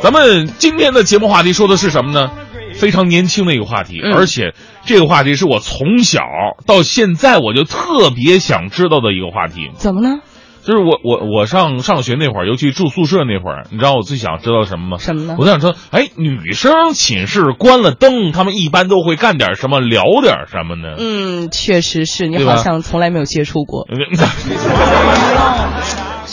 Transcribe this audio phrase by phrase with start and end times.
[0.00, 2.30] 咱们今天的节目话题说的是什么呢？
[2.74, 6.20] 非常年轻的一个话题，嗯而且这个话题是我从小
[6.66, 9.70] 到现在我就特别想知道的一个话题。
[9.74, 10.20] 怎么呢？
[10.64, 14.98] 就是我我我上上学那会儿，尤其住宿舍那会儿，你知道我最想知道什么吗？
[14.98, 20.94] 什么呢我就想说，哎，女生寝室关了灯，她们一般都会干点什么，聊点什么呢？
[20.98, 23.88] 嗯，确实是你好像从来没有接触过。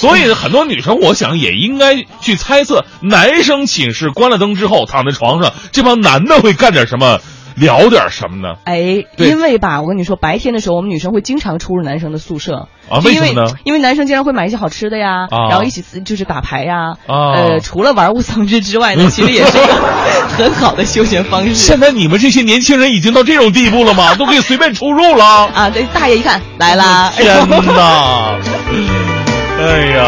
[0.05, 7.19] 所以很多女生，我想也应该去猜测，男生寝室关了灯之后躺在床上，这帮男的会干点什么，
[7.55, 8.55] 聊点什么呢？
[8.65, 16.93] 哎，因为吧，我跟你说，白天的时候，我们女生会经常出入男生的宿舍啊为什么呢因为男生经常会买一些好吃的呀，啊然后一起就是打牌呀。
[17.07, 19.73] 啊呃，除了玩物丧志之外呢， 其实也是一个
[20.37, 24.13] 很好的休闲方式现在你们这些年轻人已经到这种地步了吗？
[24.15, 25.25] 都可以随便出入了。
[25.55, 25.69] 啊。
[25.69, 28.37] 对，大爷一看来啦，天哪！
[29.65, 30.07] 哎呀，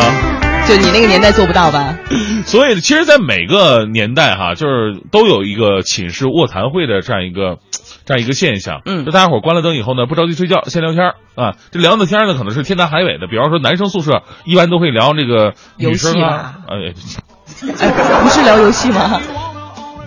[0.68, 1.98] 就你那个年代做不到吧？
[2.46, 7.58] 所以其实，在每个年代哈，就是都有一个寝室卧谈会的这样一个
[8.05, 8.82] 这样一个现象。
[8.86, 11.55] 嗯就大家伙关了灯以后呢，不着急睡觉，先聊天啊。
[11.72, 13.26] 这聊的天呢，可能是天南海北的。
[13.27, 16.94] 比方说，男生宿舍一般都会聊这个女生啊，哎，
[17.80, 17.90] 哎，
[18.24, 19.20] 不是聊游戏吗？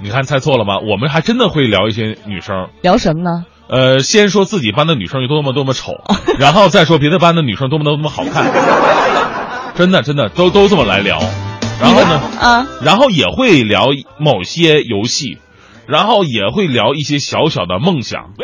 [0.03, 0.79] 你看猜错了吗？
[0.79, 2.69] 我们还真的会聊一些女生。
[2.83, 3.45] 聊什么呢？
[3.69, 5.93] 呃，先说自己班的女生有多么多么丑，
[6.41, 8.45] 然后再说别的班的女生多么多么好看，
[9.81, 11.19] 真的真的都都这么来聊，
[11.81, 13.87] 然后呢，啊，然后也会聊
[14.19, 15.39] 某些游戏，
[15.87, 18.35] 然后也会聊一些小小的梦想。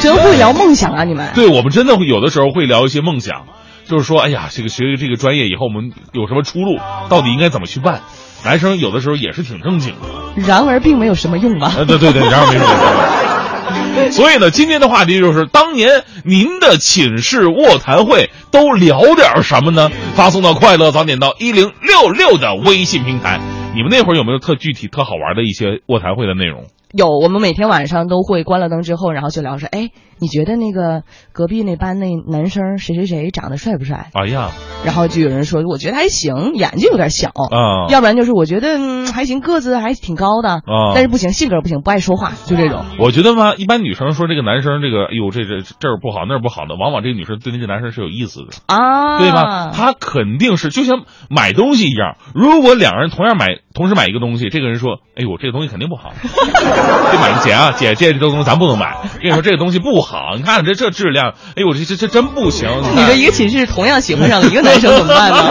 [0.00, 1.02] 真会聊梦想啊！
[1.02, 3.46] 你们对我们真的会有的时候会聊一些梦想，
[3.88, 6.78] 就是说，哎呀，这个学这个专业以后我们有什么出路，
[7.08, 8.02] 到底应该怎么去办？
[8.44, 10.46] 男生有的时候也是挺正经的。
[10.46, 11.74] 然而并没有什么用吧？
[11.76, 12.68] 啊，对对对，然而没说。
[14.12, 19.90] 所以呢，今天的话题就是当年您的寝室卧谈会都聊点什么呢？
[20.14, 23.40] 发送到快乐早点到一零六六的微信平台。
[23.74, 26.66] 你们那会儿有没有特具体、特好玩的一些卧谈会的内容？
[26.92, 34.10] 有，我们每天晚上都会关了灯之后，然后就聊说，哎，你觉得那个隔壁那班那男生谁谁谁长得帅不帅？
[34.14, 34.50] 哎呀，
[34.84, 42.84] 然后就有人说，我觉得还行，眼睛有点小，啊要不然就是我觉得嗯还行，个子还挺高的，啊但是不行，性格不行，不爱说话，就这种。
[42.98, 48.46] 我觉得嘛，一般女生说这个男生这个，哎呦，这这这儿不好那儿不好的，往往这个女生对那个男生是有意思的。
[48.66, 49.70] 啊，对吧？
[49.74, 60.03] 他肯定是就像买东西一样，如果两个人同样买，同时买一个东西，这个人说：“哎呦，这个东西肯定不好，这买姐啊，姐，这东西咱不能买。”跟你说这个东西不好，
[60.36, 62.68] 你看这这质量，哎呦，这这这真不行。
[62.92, 65.36] 你看说一个寝室同样喜欢上了一个男生怎么办呢？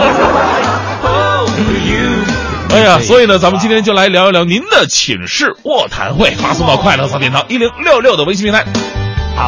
[2.70, 8.64] 哎呀，所以呢，咱们今天就来聊一聊您的寝室卧谈会，发送到快乐早点到一零六六的微信平台。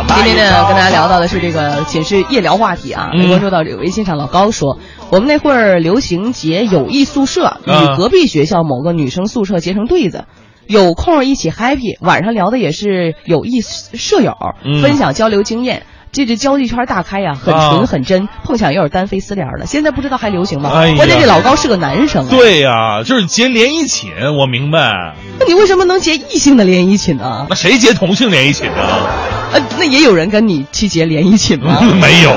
[0.09, 3.11] 今天呢，跟大家聊到的是这个寝室夜聊话题啊。
[3.15, 4.79] 嗯关注到这个微信上，老高说，
[5.11, 10.25] 我们那会儿流行结友谊宿舍，啊与隔壁学校某个女生宿舍结成对子。
[10.67, 14.35] 有空一起 happy，晚上聊的也是友谊舍友，
[14.65, 20.71] 嗯分享交流经验，这这交际圈大开呀、很啊纯很真，碰巧又是单飞私联的，现在不知道还流行吗？
[20.75, 25.15] 哎关键这老高是个男生啊，对呀、就是结连衣寝，我明白。
[25.39, 27.47] 那你为什么能结异性的连衣寝呢？
[27.49, 29.07] 那谁结同性连衣寝啊？
[29.53, 31.81] 呃，那也有人跟你去结连衣寝吗？
[32.01, 32.35] 没有，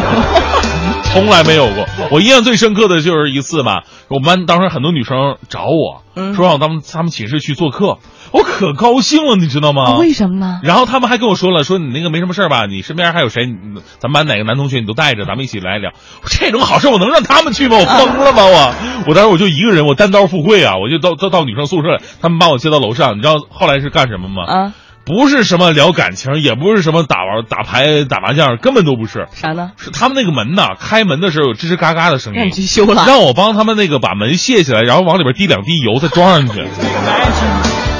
[1.14, 1.86] 从来没有过。
[2.12, 7.98] 我印象最深刻的就是一次吧，我们班当时很多女生找我，嗯说让他们他们寝室去做客，
[8.32, 9.84] 我可高兴了，你知道吗？
[9.94, 10.60] 啊为什么呢？
[10.64, 13.46] 然后他们还跟我说了，说你那个没什么事儿吧，你身边还有谁？
[14.00, 15.92] 咱们班哪个男同学你都带着，咱们一起来聊。
[16.26, 17.78] 这种好事我能让他们去吗？
[17.78, 18.44] 我疯了吗？
[18.46, 18.74] 我
[19.08, 24.44] 我当时我就一个人，我单刀赴会啊，我就到到到女生宿舍，他们把我接到楼上，你知道后来是干什么吗？
[24.46, 24.74] 啊，
[25.10, 29.28] 不是什么聊感情，也不是什么打玩打牌打麻将，根本都不是。
[29.34, 29.72] 啥呢？
[29.76, 33.06] 是他们那个门呐，开门的时候有吱吱嘎嘎的声音让你，去修了。
[33.08, 36.64] 让我帮他们那个把门卸下来，然后往里边滴两滴油，再装上去。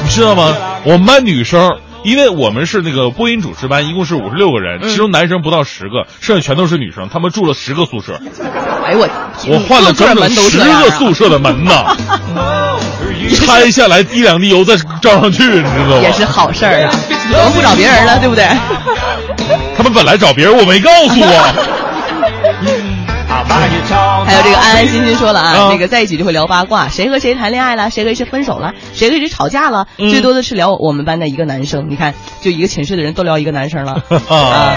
[0.04, 0.56] 你知道吗？
[0.84, 7.10] 我们班女生，因为我们是那个播音主持班，一共是五十六个人，嗯其中男生不到十个，剩下全都是女生。
[7.12, 8.20] 他们住了十个宿舍，
[8.86, 9.08] 哎呦我，
[9.48, 11.96] 我换了整整十个宿舍的门呐。
[13.46, 16.02] 拆下来滴两滴油再罩上去，你知道吗？
[16.02, 16.92] 也是好事儿啊，
[17.32, 18.48] 怎么不找别人了，对不对？
[19.78, 21.89] 他们本来找别人，我没告诉我。
[23.30, 31.90] 还有这个安安心心说了啊，啊这个在一起就会聊八卦，谁和谁谈恋爱了，谁和谁分手了，谁和谁吵架了，嗯最多的是聊我们班的一个男生。
[31.90, 34.76] 你看，就一个寝室的人都聊一个男生了啊 啊。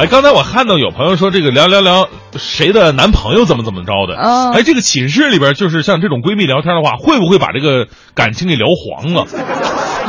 [0.00, 4.16] 哎，刚才我看到有朋友说这个聊聊聊谁的男朋友怎么怎么着的。
[4.18, 9.26] 啊哎，这个寝室里边就是像这种闺蜜聊天的话，会不会把这个感情给聊黄了？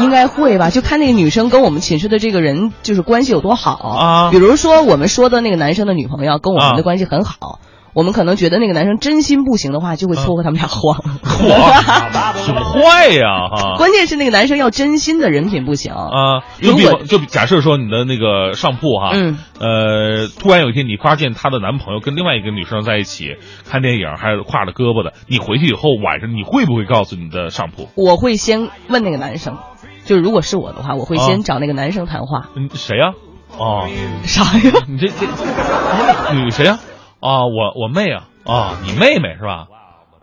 [0.04, 7.60] 应该会吧，就看那个女生跟我们寝室的这个人就是关系有多好啊比如说我们说的那个男生的女朋友跟我们啊的关系很好，
[7.94, 10.98] 我们可能觉得那个男生真心不行的话，就会撮合他们俩黄。
[11.24, 13.76] 嚯，挺坏呀哈！
[13.78, 16.42] 关键是那个男生要真心的人品不行啊。
[16.62, 23.36] 就比就假设说你的那个上铺哈，嗯，呃，突然有一天你发现她的男朋友跟另外一个女生在一起
[23.70, 27.90] 看电影，还是挎着胳膊的，你回去以后晚上你会不会告诉你的上铺？
[27.96, 29.58] 我会先问那个男生，
[30.06, 32.50] 就是如果是我的话，我会先找那个男生谈话。
[32.56, 33.14] 嗯，谁呀？
[33.58, 33.88] 哦，
[34.24, 34.74] 啥呀？
[34.88, 36.80] 你这这女谁呀？
[37.20, 39.68] 啊，我我妹啊，啊，你妹妹是吧？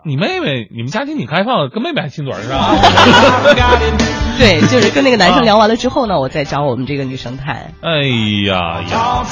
[0.05, 2.75] 你妹妹，你们家庭挺开放的，跟妹妹还亲嘴是吧？
[4.39, 7.75] 对，就是跟那个男生聊完了之后呢，我再找我们这个女生谈。
[7.83, 7.99] 哎
[8.47, 9.25] 呀呀，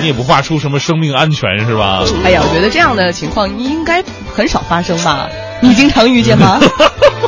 [0.00, 2.02] 你也不怕出什么生命安全是吧？
[2.24, 4.02] 哎呀，我觉得这样的情况应该
[4.34, 5.28] 很少发生吧？
[5.62, 6.58] 你经常遇见吗？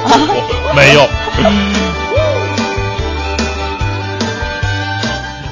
[0.75, 1.28] 没有。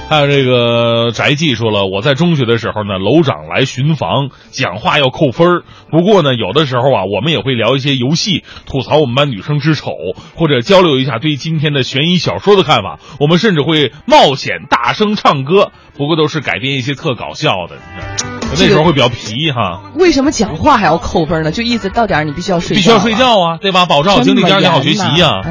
[0.08, 9.90] 还有这个宅记说了，我在中学的时候呢，楼长来巡房，讲话要扣分不过呢，有的时候啊，我们也会聊一些游戏，吐槽我们班女生之丑，
[10.36, 13.00] 或者交流一下对今天的悬疑小说的看法。
[13.18, 18.35] 我们甚至会冒险大声唱歌，不过都是改编一些特搞笑的。
[18.50, 19.82] 那时候会比较皮哈。
[19.94, 21.50] 为什么讲话还要扣分呢？
[21.50, 23.86] 就意思到点你必须要睡，必须要睡觉啊，对吧？
[23.86, 25.42] 保证好精力，第二天好学习呀。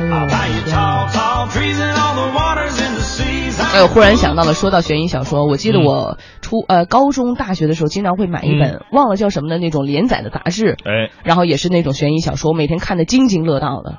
[3.73, 3.87] 哎呦。
[3.87, 13.97] 忽然想到了，说到悬疑小说，我记得我初呃高中、大学的时候，经常会买一本忘了叫什么的那种连载的杂志，哎，然后也是那种悬疑小说，每天看的津津乐道的，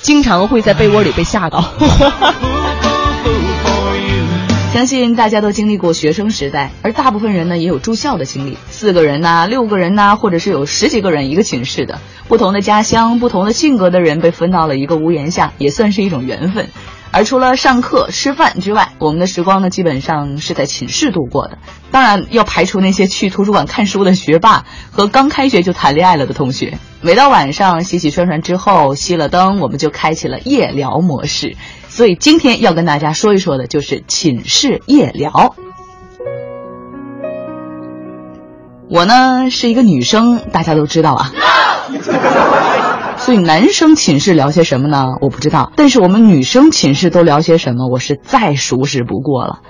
[0.00, 1.64] 经常会在被窝里被吓到。
[4.72, 16.68] 相信大家都经历过学生时代，而大部分人呢也有住校的经历，四个人呐，六个人呐，或者是有十几个人一个寝室的，不同的家乡、不同的性格的人被分到了一个屋檐下，也算是一种缘分。
[17.12, 21.58] 而除了上课、吃饭之外，我们的时光呢，基本上是在寝室度过的。
[21.90, 26.78] 当然，要排除那些去图书馆看书的学霸和刚开学就谈恋爱了的同学。
[27.00, 31.56] 每到晚上洗洗涮涮之后，熄了灯，我们就开启了夜聊模式。
[31.88, 35.56] 所以今天要跟大家说一说的就是寝室夜聊。
[38.88, 41.32] 我呢是一个女生，大家都知道啊。
[43.20, 45.04] 所以男生寝室聊些什么呢？
[45.20, 45.72] 我不知道。
[45.76, 49.60] 但是我们女生寝室都聊些什么，我是再熟识不过了。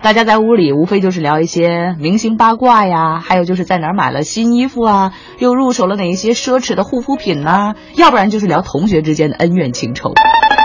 [0.00, 10.12] 大家在屋里无非就是聊一些明星八卦呀，还有就是在哪儿买了新衣服啊，又入手了哪一些奢侈的护肤品呐，要不然就是聊同学之间的恩怨情仇。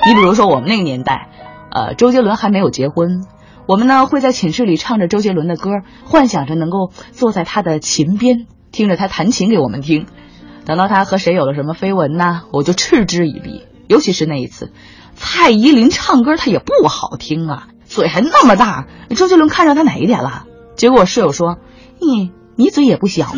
[0.07, 1.29] 你比如说我们那个年代，
[1.71, 3.25] 呃，周杰伦还没有结婚，
[3.67, 5.71] 我们呢会在寝室里唱着周杰伦的歌，
[6.05, 10.05] 幻想着能够坐在他的琴边，听着他弹琴给我们听。
[10.65, 13.63] 等到他和谁有了什么绯闻呢，我就嗤之以鼻。
[13.87, 14.71] 尤其是那一次，
[15.15, 18.87] 蔡依林唱歌她也不好听啊，嘴还那么大。
[19.15, 20.45] 周杰伦看上她哪一点了？
[20.75, 21.59] 结果我室友说
[22.01, 23.35] ：“你你嘴也不小啊。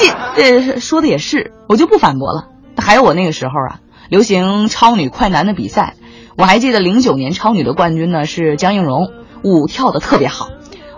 [0.00, 2.50] 你这说的也是，我就不反驳了。
[2.76, 5.96] 还有我那个时候啊，流行超女快男的比赛，
[6.38, 9.10] 我还记得零九年超女的冠军呢是江映蓉，
[9.42, 10.50] 舞跳的特别好。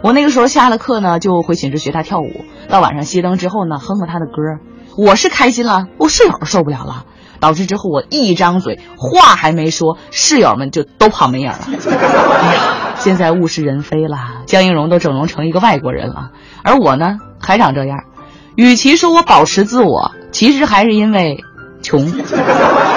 [0.03, 4.61] 我那个时候下了课呢就回寝室学她跳舞，到晚上熄灯之后呢哼哼她的歌。
[4.97, 7.05] 我是开心了，我室友受不了了，
[7.41, 11.59] 导致之后我一张嘴话还没说，室友们就都跑没影了。
[11.69, 12.61] 哎呀，
[12.97, 16.31] 现在物是人非了，江映蓉都整容成一个外国人了，
[16.63, 18.05] 而我呢还长这样。
[18.57, 21.43] 与其说我保持自我，其实还是因为
[21.83, 22.13] 穷。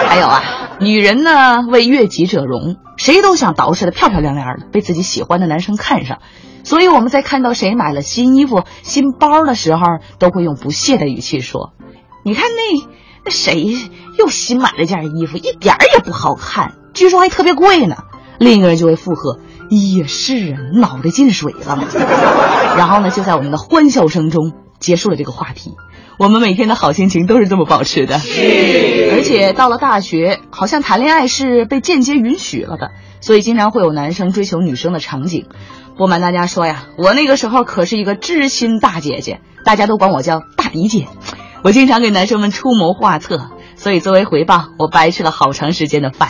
[0.08, 0.44] 还有啊，
[0.80, 6.20] 女人呢为悦己者容，谁都想捯饬的漂漂亮亮的，被自己喜欢的男生看上。
[6.64, 9.82] 所以我们在看到谁买了新衣服、新包的时候，
[10.20, 11.72] 都会用不屑的语气说。
[12.28, 12.88] 你看那
[13.24, 13.74] 那谁
[14.20, 17.96] 又新买了件衣服，一点也不好看，据说还特别贵呢。
[18.38, 19.40] 另一个人就会附和
[19.72, 21.86] ：“也是啊，脑袋进水了嘛。
[22.76, 25.76] ”然后呢，就在我们的欢笑声中结束了这个话题。
[26.20, 28.16] 我们每天的好心情都是这么保持的。
[28.16, 32.92] 而且到了大学，好像谈恋爱是被间接允许了的，
[33.22, 35.48] 所以经常会有男生追求女生的场景。
[35.98, 41.08] 不瞒大家说呀，我那个时候可是一个知心大姐姐，大家都管我叫大迪姐。
[41.64, 46.30] 我经常给男生们出谋划策，所以作为回报，我白吃了好长时间的饭。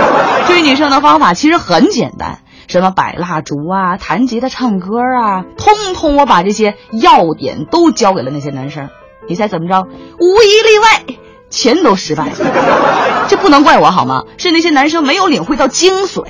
[0.46, 8.90] 追女生的方法其实很简单，什么摆蜡烛啊、弹吉他、唱歌啊，通通我把这些要点都教给了那些男生。
[9.28, 9.86] 你猜怎么着？
[10.18, 11.16] 无一例外，
[11.48, 12.32] 全都失败。
[13.28, 14.24] 这不能怪我好吗？
[14.36, 16.24] 是那些男生没有领会到精髓。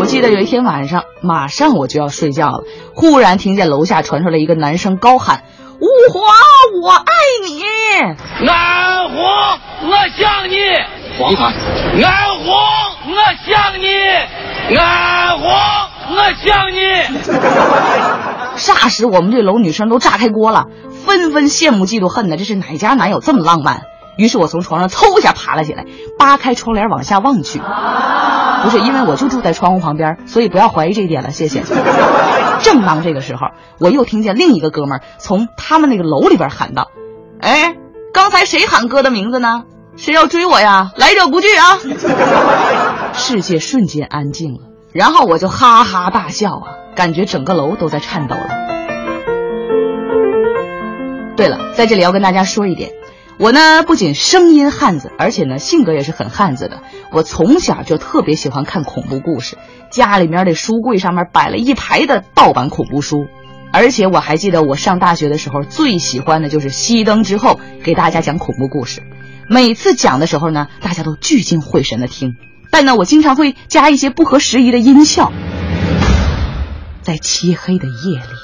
[0.00, 2.64] 我记得有一天晚上，马上我就要睡觉了，
[2.94, 5.44] 忽然听见楼下传出来一个男生高喊。
[5.80, 6.22] 五皇，
[6.82, 7.12] 我爱
[7.46, 7.62] 你。
[8.46, 9.16] 安红，
[9.88, 10.56] 我想你。
[11.18, 11.54] 黄海，
[12.04, 12.54] 安红，
[13.06, 13.86] 我想你。
[14.76, 15.50] 安红，
[16.10, 16.78] 我想你。
[18.60, 20.66] 霎时，我们这楼女生都炸开锅了。
[21.06, 23.82] 纷纷羡慕嫉妒恨的，这是哪家男友这么浪漫？
[24.20, 25.86] 于是我从床上嗖一下爬了起来，
[26.18, 27.58] 扒开窗帘往下望去。
[28.62, 31.62] 不是因为我就住在窗户旁边，所以不要怀疑这一点了，谢谢。
[32.60, 33.46] 正当这个时候，
[33.78, 36.90] 我又听见另一个哥们儿从他们那个楼里边喊道
[37.40, 37.76] ：“哎，
[38.12, 39.62] 刚才谁喊哥的名字呢？
[39.96, 40.92] 谁要追我呀？
[40.96, 41.78] 来者不拒啊！
[43.16, 44.60] ”世界瞬间安静了，
[44.92, 48.50] 然后我就哈哈大笑啊，感觉整个楼都在颤抖了。
[51.36, 52.90] 对了，在这里要跟大家说一点。
[53.40, 56.82] 我呢，不仅声音汉子，而且呢，性格也是很汉子的。
[57.10, 59.56] 我从小就特别喜欢看恐怖故事，
[59.90, 63.28] 家里面的书柜上面摆了一排的盗版恐怖书，
[63.72, 69.02] 而且我还记得我上大学的时候最喜欢的就是熄灯之后给大家讲恐怖故事。
[69.48, 72.36] 每次讲的时候呢，大家都聚精会神的听，
[72.70, 75.32] 但呢，我经常会加一些不合时宜的音效。
[77.00, 78.34] 在漆黑的夜里，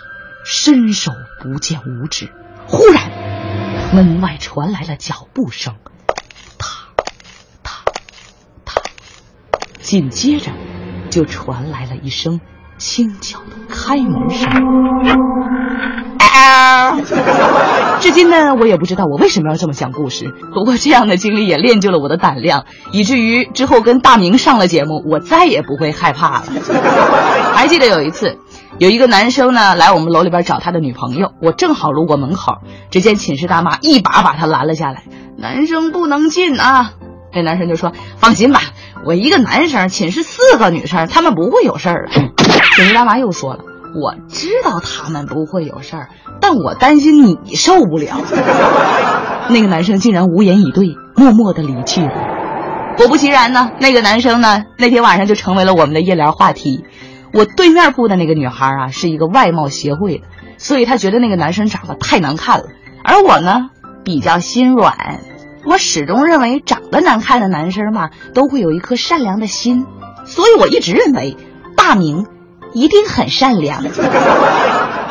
[0.47, 1.13] 伸手
[1.43, 2.31] 不见五指，
[2.67, 3.36] 忽然。
[3.93, 5.75] 门外传来了脚步声，
[6.59, 6.89] 踏
[7.63, 7.83] 踏
[8.65, 8.83] 踏，
[9.81, 10.51] 紧接着
[11.09, 12.41] 就传来了一声
[12.79, 14.51] 轻巧的开门声。
[16.19, 17.01] 啊！
[18.01, 20.35] 至今呢，我也不知道我为什么要这么讲故事。
[20.53, 26.45] 不过这样的经历也练就了我的胆量，以至于之后跟大明上了节目，我再也不会害怕了。
[27.55, 28.39] 还记得有一次。
[28.79, 32.59] 有一个男生呢，来我们楼里边找他的女朋友，我正好路过门口，
[32.91, 35.05] 只见寝室大妈一把把他拦了下来。
[35.39, 36.93] 男生不能进啊！
[37.33, 38.61] 那男生就说：“放心吧，
[39.07, 42.21] 我一个男生，寝室四个女生，他们不会有事儿的。
[42.77, 43.61] ”寝室大妈又说了
[43.99, 46.11] ：“我知道他们不会有事儿，
[46.43, 48.19] 但我担心你受不了。
[49.49, 52.13] ”那个男生竟然无言以对，默默的离去了。
[52.99, 56.85] 果不其然呢，那个男生呢，那天晚上就成为了我们的夜聊话题。
[57.33, 60.25] 我对面铺的那个女孩啊，是一个外貌协会的，
[60.59, 62.65] 所以她觉得那个男生长得太难看了。
[63.05, 63.71] 而我呢，
[64.05, 65.21] 比较心软，
[65.65, 69.87] 我始终认为长得难看的男生嘛，都会有一颗善良的心，
[70.25, 71.37] 所以我一直认为
[71.77, 72.27] 大明
[72.73, 73.83] 一定很善良。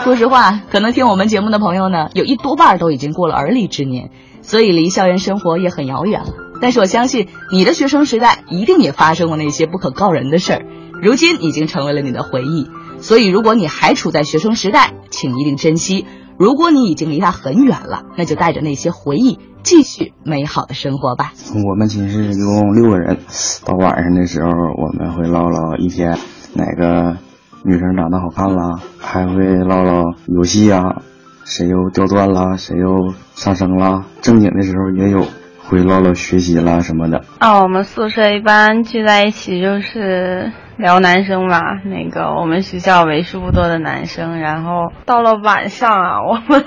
[0.04, 6.28] 说实话，可能听我们节目的朋友呢，有一多半都已经过了而立之年，所以离校园生活也很遥远了。
[6.62, 10.66] 但是我相信你的学生时代一定也发生过那些不可告人的事儿。
[11.02, 16.06] 如今已经成为了你的回忆，所以如果你还处在学生时代，请一定珍惜；
[16.38, 21.34] 如果你已经离他很远了，那就带着那些回忆继续美好的生活吧。
[21.70, 23.18] 我们寝室一共六个人，
[23.66, 26.18] 到晚上的时候我们会唠唠一天
[26.54, 27.18] 哪个
[27.64, 31.02] 女生长得好看啦，还会唠唠游戏啊，
[31.44, 34.06] 谁又掉钻了，谁又上升了。
[34.22, 35.26] 正经的时候也有
[35.68, 37.24] 会唠唠学习啦什么的。
[37.40, 40.52] 啊，我们宿舍一般聚在一起就是。
[40.78, 46.64] 聊男生吧，那个我们学校为数不多的男生，然后到了晚上啊，我们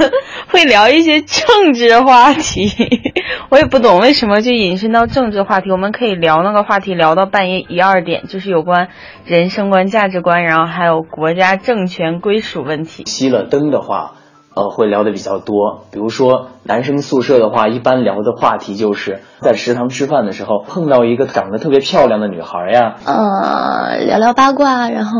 [0.48, 2.70] 会聊一些政治话题。
[3.50, 8.88] 我也不懂为什么就引申到政治话题，我们可以聊那个话题聊到半夜一二点，就是有关
[9.24, 13.04] 人生观、价值观，然后还有国家政权归属问题。
[13.04, 14.14] 熄了灯的话。
[14.58, 15.84] 呃，会聊的比较多。
[15.92, 22.96] 比如说，男生宿舍的话，一般聊的话题就是在食堂吃饭的时候碰到一个长得特别漂亮的女孩呀。
[23.04, 25.12] 呃，聊聊八卦，然后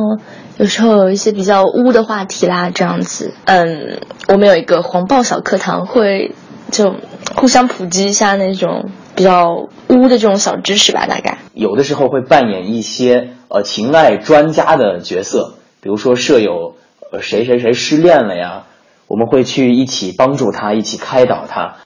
[0.57, 3.33] 有时候有一些比较污的话题啦，这样子。
[3.45, 6.35] 嗯，我们有一个黄暴小课堂，会
[6.73, 6.97] 就
[7.37, 11.39] 互相普及一下那种比较污的这种小知识吧，大概。
[11.55, 16.75] 有的时候会扮演一些呃情爱专家的角色，比如说舍友
[17.13, 18.65] 呃谁谁谁失恋了呀。
[19.09, 21.79] 我们会去一起帮助他，一起开导他。